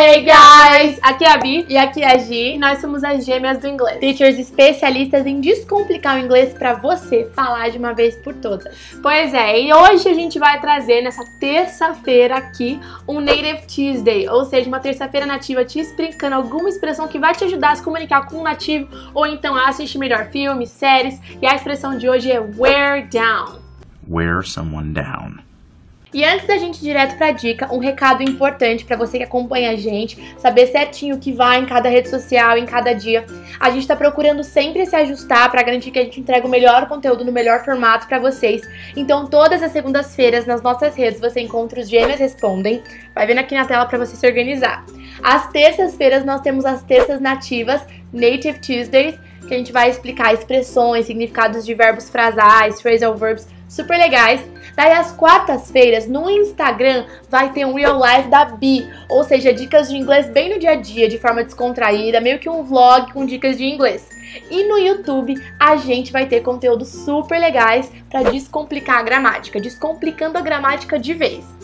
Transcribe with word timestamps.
Hey 0.00 0.22
guys! 0.22 0.96
Aqui 1.02 1.24
é 1.24 1.32
a 1.32 1.36
Bi 1.38 1.66
e 1.68 1.76
aqui 1.76 2.04
é 2.04 2.14
a 2.14 2.18
Gi 2.18 2.54
e 2.54 2.56
nós 2.56 2.80
somos 2.80 3.02
as 3.02 3.26
gêmeas 3.26 3.58
do 3.58 3.66
inglês. 3.66 3.98
Teachers 3.98 4.38
especialistas 4.38 5.26
em 5.26 5.40
descomplicar 5.40 6.14
o 6.14 6.20
inglês 6.20 6.52
para 6.52 6.74
você 6.74 7.28
falar 7.34 7.68
de 7.70 7.78
uma 7.78 7.92
vez 7.92 8.14
por 8.14 8.32
todas. 8.32 8.72
Pois 9.02 9.34
é, 9.34 9.60
e 9.60 9.74
hoje 9.74 10.08
a 10.08 10.14
gente 10.14 10.38
vai 10.38 10.60
trazer 10.60 11.02
nessa 11.02 11.24
terça-feira 11.40 12.36
aqui 12.36 12.78
um 13.08 13.18
Native 13.18 13.66
Tuesday, 13.66 14.28
ou 14.28 14.44
seja, 14.44 14.68
uma 14.68 14.78
terça-feira 14.78 15.26
nativa 15.26 15.64
te 15.64 15.80
explicando 15.80 16.36
alguma 16.36 16.68
expressão 16.68 17.08
que 17.08 17.18
vai 17.18 17.34
te 17.34 17.42
ajudar 17.42 17.72
a 17.72 17.74
se 17.74 17.82
comunicar 17.82 18.24
com 18.26 18.36
um 18.36 18.44
nativo 18.44 18.88
ou 19.12 19.26
então 19.26 19.56
a 19.56 19.68
assistir 19.68 19.98
melhor 19.98 20.26
filmes, 20.26 20.70
séries. 20.70 21.20
E 21.42 21.44
a 21.44 21.56
expressão 21.56 21.98
de 21.98 22.08
hoje 22.08 22.30
é 22.30 22.38
wear 22.38 23.08
down. 23.08 23.58
Wear 24.08 24.46
someone 24.46 24.92
down. 24.92 25.47
E 26.12 26.24
antes 26.24 26.46
da 26.46 26.56
gente 26.56 26.78
ir 26.78 26.84
direto 26.84 27.16
pra 27.16 27.32
dica, 27.32 27.72
um 27.72 27.78
recado 27.78 28.22
importante 28.22 28.84
para 28.84 28.96
você 28.96 29.18
que 29.18 29.24
acompanha 29.24 29.70
a 29.70 29.76
gente, 29.76 30.34
saber 30.38 30.66
certinho 30.68 31.16
o 31.16 31.18
que 31.18 31.32
vai 31.32 31.60
em 31.60 31.66
cada 31.66 31.88
rede 31.88 32.08
social, 32.08 32.56
em 32.56 32.64
cada 32.64 32.94
dia. 32.94 33.26
A 33.60 33.70
gente 33.70 33.86
tá 33.86 33.94
procurando 33.94 34.42
sempre 34.42 34.86
se 34.86 34.96
ajustar 34.96 35.50
para 35.50 35.62
garantir 35.62 35.90
que 35.90 35.98
a 35.98 36.04
gente 36.04 36.20
entrega 36.20 36.46
o 36.46 36.50
melhor 36.50 36.88
conteúdo 36.88 37.24
no 37.24 37.32
melhor 37.32 37.64
formato 37.64 38.06
para 38.06 38.18
vocês. 38.18 38.62
Então, 38.96 39.26
todas 39.26 39.62
as 39.62 39.70
segundas-feiras 39.72 40.46
nas 40.46 40.62
nossas 40.62 40.96
redes 40.96 41.20
você 41.20 41.40
encontra 41.40 41.80
os 41.80 41.88
Gêmeas 41.88 42.18
Respondem. 42.18 42.82
Vai 43.14 43.26
vendo 43.26 43.38
aqui 43.38 43.54
na 43.54 43.66
tela 43.66 43.84
para 43.84 43.98
você 43.98 44.16
se 44.16 44.26
organizar. 44.26 44.84
Às 45.22 45.48
terças-feiras 45.50 46.24
nós 46.24 46.40
temos 46.40 46.64
as 46.64 46.82
terças 46.82 47.20
nativas, 47.20 47.82
Native 48.12 48.58
Tuesdays, 48.60 49.18
que 49.46 49.54
a 49.54 49.58
gente 49.58 49.72
vai 49.72 49.90
explicar 49.90 50.32
expressões, 50.32 51.06
significados 51.06 51.64
de 51.64 51.74
verbos 51.74 52.08
frasais, 52.08 52.80
phrasal 52.80 53.16
verbs 53.16 53.46
super 53.68 53.98
legais. 53.98 54.40
Daí 54.74 54.92
às 54.92 55.12
quartas-feiras 55.12 56.06
no 56.06 56.30
Instagram 56.30 57.04
vai 57.28 57.52
ter 57.52 57.66
um 57.66 57.74
real 57.74 58.00
life 58.00 58.28
da 58.28 58.44
Bi, 58.44 58.88
ou 59.08 59.24
seja, 59.24 59.52
dicas 59.52 59.88
de 59.88 59.96
inglês 59.96 60.28
bem 60.30 60.54
no 60.54 60.58
dia 60.58 60.72
a 60.72 60.76
dia, 60.76 61.08
de 61.08 61.18
forma 61.18 61.42
descontraída, 61.42 62.20
meio 62.20 62.38
que 62.38 62.48
um 62.48 62.62
vlog 62.62 63.12
com 63.12 63.26
dicas 63.26 63.56
de 63.58 63.64
inglês. 63.64 64.08
E 64.50 64.64
no 64.64 64.78
YouTube 64.78 65.34
a 65.58 65.76
gente 65.76 66.12
vai 66.12 66.26
ter 66.26 66.42
conteúdos 66.42 66.88
super 66.88 67.38
legais 67.40 67.90
para 68.08 68.30
descomplicar 68.30 68.98
a 68.98 69.02
gramática, 69.02 69.60
descomplicando 69.60 70.38
a 70.38 70.42
gramática 70.42 70.98
de 70.98 71.14
vez. 71.14 71.57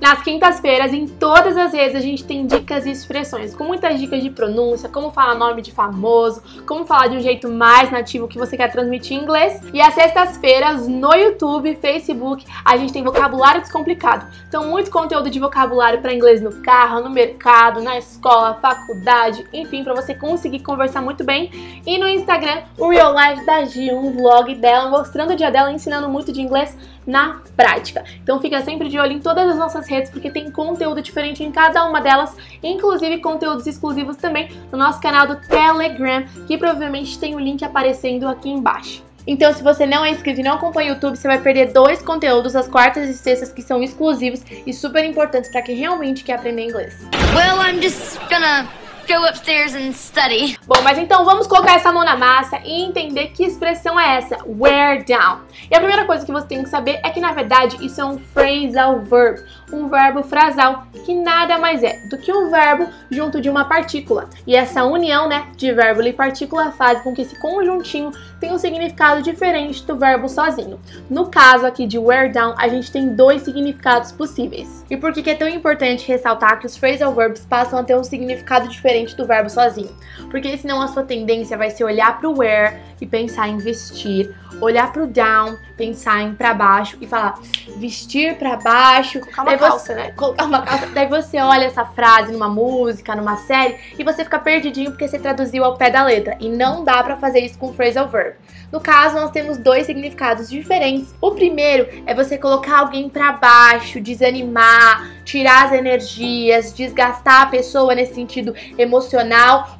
Nas 0.00 0.22
quintas-feiras, 0.22 0.92
em 0.92 1.08
todas 1.08 1.56
as 1.56 1.72
redes, 1.72 1.96
a 1.96 2.00
gente 2.00 2.22
tem 2.22 2.46
dicas 2.46 2.86
e 2.86 2.90
expressões, 2.90 3.52
com 3.52 3.64
muitas 3.64 3.98
dicas 3.98 4.22
de 4.22 4.30
pronúncia, 4.30 4.88
como 4.88 5.10
falar 5.10 5.34
nome 5.34 5.60
de 5.60 5.72
famoso, 5.72 6.40
como 6.64 6.86
falar 6.86 7.08
de 7.08 7.16
um 7.16 7.20
jeito 7.20 7.48
mais 7.48 7.90
nativo 7.90 8.28
que 8.28 8.38
você 8.38 8.56
quer 8.56 8.70
transmitir 8.70 9.16
em 9.16 9.22
inglês. 9.22 9.60
E 9.74 9.80
às 9.80 9.94
sextas-feiras, 9.94 10.86
no 10.86 11.12
YouTube, 11.14 11.74
Facebook, 11.76 12.46
a 12.64 12.76
gente 12.76 12.92
tem 12.92 13.02
vocabulário 13.02 13.60
descomplicado. 13.60 14.24
Então, 14.48 14.68
muito 14.68 14.88
conteúdo 14.88 15.28
de 15.28 15.40
vocabulário 15.40 16.00
para 16.00 16.14
inglês 16.14 16.40
no 16.40 16.62
carro, 16.62 17.00
no 17.00 17.10
mercado, 17.10 17.82
na 17.82 17.98
escola, 17.98 18.54
faculdade, 18.62 19.44
enfim, 19.52 19.82
para 19.82 19.94
você 19.94 20.14
conseguir 20.14 20.60
conversar 20.60 21.02
muito 21.02 21.24
bem. 21.24 21.50
E 21.84 21.98
no 21.98 22.08
Instagram, 22.08 22.62
o 22.78 22.88
Real 22.88 23.12
Life 23.12 23.44
da 23.44 23.64
Gi, 23.64 23.90
um 23.90 24.12
vlog 24.12 24.54
dela, 24.54 24.88
mostrando 24.88 25.32
o 25.32 25.36
dia 25.36 25.50
dela, 25.50 25.72
ensinando 25.72 26.08
muito 26.08 26.30
de 26.30 26.40
inglês 26.40 26.76
na 27.08 27.40
prática. 27.56 28.04
Então 28.22 28.38
fica 28.38 28.60
sempre 28.60 28.88
de 28.88 28.98
olho 28.98 29.12
em 29.12 29.18
todas 29.18 29.48
as 29.48 29.56
nossas 29.56 29.88
redes 29.88 30.10
porque 30.10 30.30
tem 30.30 30.50
conteúdo 30.50 31.00
diferente 31.00 31.42
em 31.42 31.50
cada 31.50 31.86
uma 31.86 32.00
delas, 32.00 32.36
inclusive 32.62 33.18
conteúdos 33.18 33.66
exclusivos 33.66 34.16
também 34.16 34.50
no 34.70 34.76
nosso 34.76 35.00
canal 35.00 35.26
do 35.26 35.36
Telegram, 35.36 36.24
que 36.46 36.58
provavelmente 36.58 37.18
tem 37.18 37.34
o 37.34 37.38
link 37.38 37.64
aparecendo 37.64 38.28
aqui 38.28 38.50
embaixo. 38.50 39.02
Então, 39.26 39.52
se 39.52 39.62
você 39.62 39.84
não 39.84 40.04
é 40.04 40.10
inscrito 40.10 40.40
e 40.40 40.42
não 40.42 40.54
acompanha 40.54 40.90
o 40.90 40.94
YouTube, 40.94 41.16
você 41.16 41.28
vai 41.28 41.38
perder 41.38 41.70
dois 41.72 42.00
conteúdos 42.00 42.56
às 42.56 42.66
quartas 42.66 43.10
e 43.10 43.14
sextas 43.14 43.52
que 43.52 43.60
são 43.60 43.82
exclusivos 43.82 44.42
e 44.66 44.72
super 44.72 45.04
importantes 45.04 45.50
para 45.50 45.60
quem 45.60 45.76
realmente 45.76 46.24
quer 46.24 46.34
aprender 46.34 46.62
inglês. 46.62 46.96
Well, 47.34 47.60
I'm 47.60 47.82
just 47.82 48.18
gonna 48.30 48.66
go 49.08 49.24
upstairs 49.24 49.74
and 49.74 49.92
study. 49.94 50.58
Bom, 50.66 50.82
mas 50.82 50.98
então 50.98 51.24
vamos 51.24 51.46
colocar 51.46 51.76
essa 51.76 51.90
mão 51.90 52.04
na 52.04 52.14
massa 52.14 52.60
e 52.62 52.82
entender 52.82 53.28
que 53.28 53.42
expressão 53.42 53.98
é 53.98 54.18
essa, 54.18 54.36
wear 54.46 55.02
down. 55.02 55.40
E 55.70 55.74
a 55.74 55.78
primeira 55.78 56.04
coisa 56.04 56.26
que 56.26 56.30
você 56.30 56.46
tem 56.46 56.62
que 56.62 56.68
saber 56.68 57.00
é 57.02 57.08
que 57.08 57.18
na 57.18 57.32
verdade 57.32 57.84
isso 57.84 58.00
é 58.02 58.04
um 58.04 58.18
phrasal 58.18 59.00
verb, 59.00 59.42
um 59.72 59.88
verbo 59.88 60.22
frasal, 60.22 60.86
que 61.06 61.14
nada 61.14 61.56
mais 61.56 61.82
é 61.82 62.06
do 62.10 62.18
que 62.18 62.30
um 62.30 62.50
verbo 62.50 62.86
junto 63.10 63.40
de 63.40 63.48
uma 63.48 63.64
partícula. 63.64 64.28
E 64.46 64.54
essa 64.54 64.84
união, 64.84 65.26
né, 65.26 65.46
de 65.56 65.72
verbo 65.72 66.02
e 66.02 66.12
partícula 66.12 66.70
faz 66.72 67.00
com 67.00 67.14
que 67.14 67.22
esse 67.22 67.38
conjuntinho 67.40 68.12
tenha 68.38 68.52
um 68.52 68.58
significado 68.58 69.22
diferente 69.22 69.84
do 69.84 69.96
verbo 69.96 70.28
sozinho. 70.28 70.78
No 71.08 71.30
caso 71.30 71.64
aqui 71.64 71.86
de 71.86 71.98
wear 71.98 72.30
down, 72.30 72.54
a 72.58 72.68
gente 72.68 72.92
tem 72.92 73.14
dois 73.14 73.42
significados 73.42 74.12
possíveis. 74.12 74.84
E 74.90 74.96
por 74.96 75.12
que 75.14 75.30
é 75.30 75.34
tão 75.34 75.48
importante 75.48 76.06
ressaltar 76.06 76.60
que 76.60 76.66
os 76.66 76.76
phrasal 76.76 77.14
verbs 77.14 77.46
passam 77.46 77.78
a 77.78 77.82
ter 77.82 77.96
um 77.96 78.04
significado 78.04 78.68
diferente 78.68 78.97
diferente 78.98 79.16
do 79.16 79.26
verbo 79.26 79.48
sozinho. 79.48 79.90
Porque 80.30 80.56
senão 80.58 80.80
a 80.82 80.88
sua 80.88 81.02
tendência 81.02 81.56
vai 81.56 81.70
ser 81.70 81.84
olhar 81.84 82.18
para 82.18 82.28
o 82.28 82.38
wear 82.38 82.80
e 83.00 83.06
pensar 83.06 83.48
em 83.48 83.58
vestir, 83.58 84.34
olhar 84.60 84.92
para 84.92 85.04
o 85.04 85.06
down, 85.06 85.56
pensar 85.76 86.22
em 86.22 86.34
para 86.34 86.52
baixo 86.52 86.98
e 87.00 87.06
falar 87.06 87.38
vestir 87.76 88.36
para 88.36 88.56
baixo. 88.56 89.20
Colocar 89.20 89.42
uma 89.42 89.56
calça, 89.56 89.78
você, 89.78 89.94
né? 89.94 90.10
Colocar 90.12 90.44
uma 90.44 90.62
calça. 90.62 90.86
Daí 90.88 91.06
você 91.06 91.40
olha 91.40 91.64
essa 91.64 91.84
frase 91.84 92.32
numa 92.32 92.48
música, 92.48 93.14
numa 93.14 93.36
série 93.36 93.76
e 93.98 94.04
você 94.04 94.24
fica 94.24 94.38
perdidinho 94.38 94.90
porque 94.90 95.06
você 95.06 95.18
traduziu 95.18 95.64
ao 95.64 95.76
pé 95.76 95.90
da 95.90 96.04
letra. 96.04 96.36
E 96.40 96.48
não 96.48 96.84
dá 96.84 97.02
para 97.02 97.16
fazer 97.16 97.40
isso 97.40 97.58
com 97.58 97.72
phrasal 97.72 98.08
verb. 98.08 98.36
No 98.70 98.80
caso, 98.80 99.14
nós 99.14 99.30
temos 99.30 99.56
dois 99.56 99.86
significados 99.86 100.50
diferentes. 100.50 101.14
O 101.22 101.30
primeiro 101.30 101.88
é 102.04 102.14
você 102.14 102.36
colocar 102.36 102.80
alguém 102.80 103.08
para 103.08 103.32
baixo, 103.32 103.98
desanimar, 103.98 105.08
tirar 105.24 105.66
as 105.66 105.72
energias, 105.72 106.74
desgastar 106.74 107.42
a 107.42 107.46
pessoa 107.46 107.94
nesse 107.94 108.14
sentido 108.14 108.54
emocional 108.76 108.87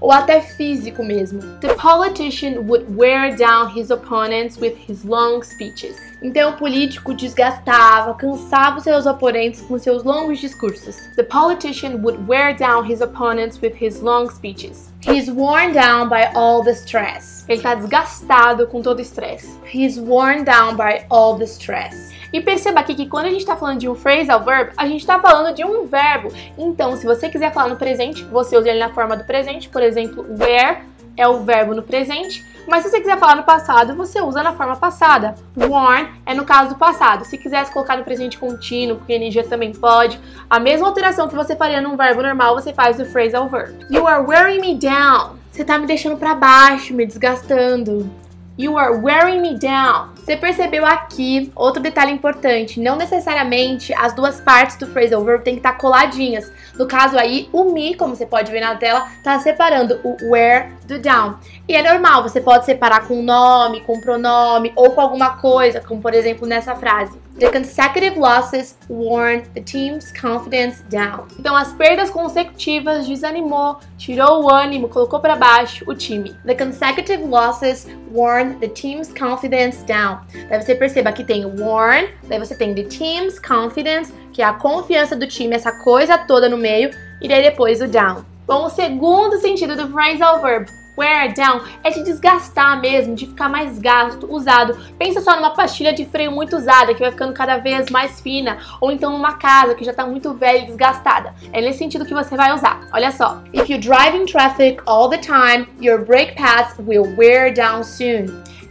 ou 0.00 0.12
até 0.12 0.40
físico 0.40 1.02
mesmo. 1.02 1.40
The 1.60 1.74
politician 1.74 2.66
would 2.68 2.86
wear 2.96 3.34
down 3.36 3.68
his 3.76 3.90
opponents 3.90 4.58
with 4.58 4.76
his 4.88 5.04
long 5.04 5.42
speeches. 5.42 5.96
Então, 6.22 6.50
o 6.50 6.56
político 6.56 7.14
desgastava, 7.14 8.14
cansava 8.14 8.78
os 8.78 8.84
seus 8.84 9.06
oponentes 9.06 9.60
com 9.60 9.78
seus 9.78 10.02
longos 10.02 10.40
discursos. 10.40 10.96
The 11.14 11.22
politician 11.22 12.02
would 12.02 12.18
wear 12.26 12.56
down 12.56 12.84
his 12.84 13.00
opponents 13.00 13.60
with 13.60 13.74
his 13.80 14.00
long 14.00 14.28
speeches. 14.28 14.92
He's 15.00 15.30
worn 15.30 15.72
down 15.72 16.08
by 16.08 16.28
all 16.34 16.64
the 16.64 16.74
stress. 16.74 17.44
Ele 17.48 17.58
está 17.58 17.74
desgastado 17.74 18.66
com 18.66 18.82
todo 18.82 18.98
o 18.98 19.02
estresse. 19.02 19.48
He's 19.72 19.96
worn 19.96 20.44
down 20.44 20.76
by 20.76 21.06
all 21.08 21.36
the 21.38 21.46
stress. 21.46 22.17
E 22.32 22.40
perceba 22.40 22.80
aqui 22.80 22.94
que 22.94 23.06
quando 23.06 23.26
a 23.26 23.30
gente 23.30 23.40
está 23.40 23.56
falando 23.56 23.78
de 23.78 23.88
um 23.88 23.94
phrasal 23.94 24.42
verb, 24.44 24.72
a 24.76 24.86
gente 24.86 25.00
está 25.00 25.18
falando 25.18 25.54
de 25.54 25.64
um 25.64 25.86
verbo. 25.86 26.28
Então, 26.56 26.96
se 26.96 27.06
você 27.06 27.28
quiser 27.28 27.52
falar 27.52 27.68
no 27.68 27.76
presente, 27.76 28.24
você 28.24 28.56
usa 28.56 28.68
ele 28.68 28.78
na 28.78 28.90
forma 28.90 29.16
do 29.16 29.24
presente, 29.24 29.68
por 29.68 29.82
exemplo, 29.82 30.26
wear 30.38 30.82
é 31.18 31.26
o 31.26 31.42
verbo 31.42 31.74
no 31.74 31.82
presente, 31.82 32.46
mas 32.68 32.84
se 32.84 32.90
você 32.90 33.00
quiser 33.00 33.18
falar 33.18 33.34
no 33.34 33.42
passado, 33.42 33.94
você 33.96 34.20
usa 34.20 34.42
na 34.42 34.52
forma 34.52 34.76
passada. 34.76 35.34
Worn 35.56 36.08
é 36.24 36.32
no 36.32 36.44
caso 36.44 36.70
do 36.70 36.78
passado. 36.78 37.24
Se 37.24 37.36
quisesse 37.36 37.72
colocar 37.72 37.96
no 37.96 38.04
presente 38.04 38.38
contínuo, 38.38 38.98
com 38.98 39.12
energia 39.12 39.42
também 39.42 39.72
pode. 39.72 40.20
A 40.48 40.60
mesma 40.60 40.86
alteração 40.86 41.26
que 41.26 41.34
você 41.34 41.56
faria 41.56 41.80
num 41.80 41.96
verbo 41.96 42.22
normal, 42.22 42.54
você 42.54 42.72
faz 42.72 42.98
no 42.98 43.04
phrasal 43.04 43.48
verb. 43.48 43.74
You 43.90 44.06
are 44.06 44.24
wearing 44.24 44.60
me 44.60 44.76
down. 44.76 45.36
Você 45.50 45.64
tá 45.64 45.76
me 45.76 45.86
deixando 45.86 46.16
para 46.16 46.34
baixo, 46.34 46.94
me 46.94 47.04
desgastando. 47.04 48.08
You 48.58 48.76
are 48.76 48.98
wearing 48.98 49.40
me 49.40 49.56
down. 49.56 50.08
Você 50.16 50.36
percebeu 50.36 50.84
aqui 50.84 51.52
outro 51.54 51.80
detalhe 51.80 52.10
importante: 52.10 52.80
não 52.80 52.96
necessariamente 52.96 53.94
as 53.94 54.12
duas 54.12 54.40
partes 54.40 54.76
do 54.76 54.88
phrasal 54.88 55.22
verb 55.22 55.44
têm 55.44 55.54
que 55.54 55.60
estar 55.60 55.74
coladinhas. 55.74 56.50
No 56.76 56.88
caso 56.88 57.16
aí, 57.16 57.48
o 57.52 57.72
me, 57.72 57.94
como 57.94 58.16
você 58.16 58.26
pode 58.26 58.50
ver 58.50 58.60
na 58.60 58.74
tela, 58.74 59.06
está 59.16 59.38
separando 59.38 60.00
o 60.02 60.16
where 60.28 60.72
do 60.88 60.98
down. 60.98 61.36
E 61.68 61.76
é 61.76 61.88
normal, 61.88 62.24
você 62.24 62.40
pode 62.40 62.64
separar 62.64 63.06
com 63.06 63.22
nome, 63.22 63.80
com 63.82 64.00
pronome 64.00 64.72
ou 64.74 64.90
com 64.90 65.00
alguma 65.00 65.36
coisa, 65.36 65.80
como 65.80 66.02
por 66.02 66.12
exemplo 66.12 66.44
nessa 66.44 66.74
frase. 66.74 67.16
The 67.38 67.52
consecutive 67.52 68.16
losses 68.16 68.76
worn 68.88 69.44
the 69.54 69.60
team's 69.60 70.10
confidence 70.10 70.82
down. 70.90 71.28
Então, 71.38 71.54
as 71.54 71.72
perdas 71.72 72.10
consecutivas 72.10 73.06
desanimou, 73.06 73.78
tirou 73.96 74.42
o 74.42 74.50
ânimo, 74.52 74.88
colocou 74.88 75.20
para 75.20 75.36
baixo 75.36 75.84
o 75.86 75.94
time. 75.94 76.34
The 76.44 76.56
consecutive 76.56 77.22
losses 77.22 77.86
worn 78.12 78.58
the 78.58 78.66
team's 78.66 79.12
confidence 79.12 79.84
down. 79.84 80.18
Daí 80.48 80.60
você 80.60 80.74
perceba 80.74 81.12
que 81.12 81.22
tem 81.22 81.46
worn, 81.46 82.08
daí 82.24 82.40
você 82.40 82.56
tem 82.56 82.74
the 82.74 82.82
team's 82.82 83.38
confidence, 83.38 84.12
que 84.32 84.42
é 84.42 84.44
a 84.44 84.54
confiança 84.54 85.14
do 85.14 85.28
time, 85.28 85.54
essa 85.54 85.70
coisa 85.70 86.18
toda 86.18 86.48
no 86.48 86.56
meio, 86.56 86.90
e 87.22 87.28
daí 87.28 87.42
depois 87.42 87.80
o 87.80 87.86
down. 87.86 88.24
Bom, 88.48 88.64
o 88.64 88.70
segundo 88.70 89.38
sentido 89.38 89.76
do 89.76 89.88
phrasal 89.92 90.42
verb 90.42 90.68
wear 90.98 91.32
down 91.32 91.62
é 91.84 91.90
de 91.90 92.02
desgastar 92.02 92.80
mesmo, 92.80 93.14
de 93.14 93.26
ficar 93.26 93.48
mais 93.48 93.78
gasto, 93.78 94.26
usado. 94.28 94.76
Pensa 94.98 95.20
só 95.20 95.36
numa 95.36 95.50
pastilha 95.50 95.92
de 95.92 96.04
freio 96.04 96.32
muito 96.32 96.56
usada, 96.56 96.92
que 96.92 97.00
vai 97.00 97.12
ficando 97.12 97.32
cada 97.32 97.58
vez 97.58 97.88
mais 97.88 98.20
fina, 98.20 98.58
ou 98.80 98.90
então 98.90 99.12
numa 99.12 99.34
casa 99.34 99.74
que 99.74 99.84
já 99.84 99.92
está 99.92 100.04
muito 100.04 100.34
velha 100.34 100.58
e 100.58 100.66
desgastada. 100.66 101.34
É 101.52 101.60
nesse 101.60 101.78
sentido 101.78 102.04
que 102.04 102.12
você 102.12 102.36
vai 102.36 102.52
usar. 102.52 102.80
Olha 102.92 103.12
só. 103.12 103.42
If 103.54 103.70
you 103.70 103.78
drive 103.78 104.16
in 104.16 104.26
traffic 104.26 104.82
all 104.86 105.08
the 105.08 105.18
time, 105.18 105.68
your 105.80 106.04
brake 106.04 106.34
pads 106.34 106.74
will 106.78 107.14
wear 107.16 107.54
down 107.54 107.84
soon. 107.84 108.26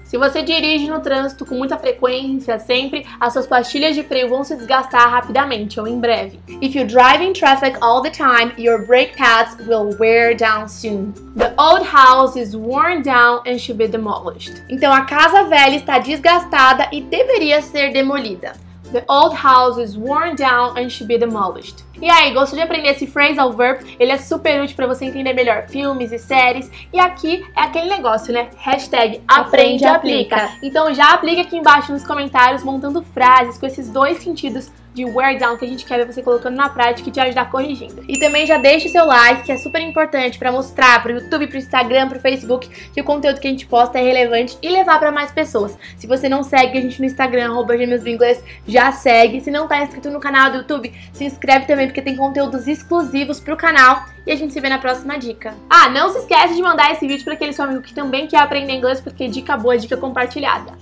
Se 0.07 0.17
você 0.17 0.41
dirige 0.41 0.89
no 0.89 1.01
trânsito 1.01 1.45
com 1.45 1.55
muita 1.55 1.77
frequência, 1.77 2.57
sempre, 2.59 3.05
as 3.19 3.33
suas 3.33 3.45
pastilhas 3.45 3.93
de 3.93 4.03
freio 4.03 4.29
vão 4.29 4.41
se 4.41 4.55
desgastar 4.55 5.09
rapidamente 5.09 5.81
ou 5.81 5.85
em 5.85 5.99
breve. 5.99 6.39
If 6.61 6.75
you 6.75 6.87
drive 6.87 7.21
in 7.21 7.33
traffic 7.33 7.77
all 7.81 8.01
the 8.01 8.09
time, 8.09 8.53
your 8.57 8.85
brake 8.85 9.17
pads 9.17 9.57
will 9.67 9.93
wear 9.99 10.33
down 10.33 10.69
soon. 10.69 11.11
The 11.35 11.53
old 11.57 11.85
house 11.85 12.37
is 12.37 12.55
worn 12.55 13.01
down 13.01 13.41
and 13.45 13.59
should 13.59 13.77
be 13.77 13.89
demolished. 13.89 14.63
Então 14.69 14.93
a 14.93 15.01
casa 15.01 15.43
velha 15.43 15.75
está 15.75 15.99
desgastada 15.99 16.87
e 16.93 17.01
deveria 17.01 17.61
ser 17.61 17.91
demolida. 17.91 18.53
The 18.91 19.03
old 19.07 19.35
house 19.35 19.77
is 19.77 19.97
worn 19.97 20.35
down 20.35 20.77
and 20.77 20.89
should 20.89 21.07
be 21.07 21.17
demolished. 21.17 21.83
E 22.01 22.09
aí, 22.09 22.33
gostou 22.33 22.57
de 22.57 22.63
aprender 22.63 22.89
esse 22.89 23.07
phrasal 23.07 23.51
verb? 23.51 23.83
Ele 23.99 24.11
é 24.11 24.17
super 24.17 24.61
útil 24.61 24.75
para 24.75 24.87
você 24.87 25.05
entender 25.05 25.33
melhor 25.33 25.67
filmes 25.67 26.11
e 26.11 26.19
séries. 26.19 26.69
E 26.93 26.99
aqui 26.99 27.43
é 27.55 27.61
aquele 27.61 27.89
negócio, 27.89 28.31
né? 28.31 28.49
Hashtag 28.57 29.21
aprende 29.27 29.83
e 29.83 29.87
aplica. 29.87 30.49
Então 30.61 30.93
já 30.93 31.11
aplica 31.11 31.41
aqui 31.41 31.57
embaixo 31.57 31.91
nos 31.91 32.05
comentários 32.05 32.63
montando 32.63 33.01
frases 33.01 33.57
com 33.57 33.65
esses 33.65 33.89
dois 33.89 34.19
sentidos 34.19 34.71
de 34.97 35.05
wear 35.05 35.37
down 35.37 35.55
que 35.57 35.63
a 35.63 35.67
gente 35.67 35.85
quer 35.85 35.97
ver 35.97 36.11
você 36.11 36.23
colocando 36.23 36.55
na 36.55 36.69
prática 36.69 37.07
e 37.07 37.11
te 37.11 37.19
ajudar 37.19 37.51
corrigindo. 37.51 38.03
E 38.07 38.19
também 38.19 38.47
já 38.47 38.57
deixa 38.57 38.87
o 38.87 38.91
seu 38.91 39.05
like, 39.05 39.43
que 39.43 39.51
é 39.51 39.57
super 39.57 39.79
importante 39.79 40.39
para 40.39 40.51
mostrar 40.51 41.03
pro 41.03 41.13
YouTube, 41.13 41.45
pro 41.45 41.57
Instagram, 41.57 42.09
pro 42.09 42.19
Facebook 42.19 42.67
que 42.91 42.99
o 42.99 43.03
conteúdo 43.03 43.39
que 43.39 43.47
a 43.47 43.51
gente 43.51 43.67
posta 43.67 43.99
é 43.99 44.01
relevante 44.01 44.57
e 44.59 44.69
levar 44.69 44.97
para 44.99 45.11
mais 45.11 45.31
pessoas. 45.31 45.77
Se 45.97 46.07
você 46.07 46.27
não 46.27 46.41
segue 46.41 46.79
a 46.79 46.81
gente 46.81 46.99
no 46.99 47.05
Instagram, 47.05 47.51
arroba 47.51 47.75
Inglês, 47.75 48.43
já 48.67 48.91
segue. 48.91 49.39
Se 49.39 49.51
não 49.51 49.67
tá 49.67 49.83
inscrito 49.83 50.09
no 50.09 50.19
canal 50.19 50.49
do 50.49 50.57
YouTube, 50.57 50.91
se 51.13 51.23
inscreve 51.23 51.67
também 51.67 51.85
porque 51.85 52.01
tem 52.01 52.15
conteúdos 52.15 52.67
exclusivos 52.67 53.39
pro 53.39 53.55
canal 53.55 54.03
e 54.25 54.31
a 54.31 54.35
gente 54.35 54.51
se 54.51 54.59
vê 54.59 54.67
na 54.67 54.79
próxima 54.79 55.19
dica. 55.19 55.53
Ah, 55.69 55.89
não 55.89 56.09
se 56.09 56.19
esquece 56.19 56.55
de 56.55 56.61
mandar 56.63 56.91
esse 56.91 57.07
vídeo 57.07 57.23
para 57.23 57.33
aquele 57.33 57.53
seu 57.53 57.65
amigo 57.65 57.81
que 57.81 57.93
também 57.93 58.25
quer 58.25 58.39
aprender 58.39 58.73
inglês, 58.73 58.99
porque 58.99 59.27
dica 59.27 59.55
boa 59.55 59.77
dica 59.77 59.95
compartilhada. 59.95 60.73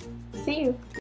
See 0.46 0.64
you! 0.64 0.85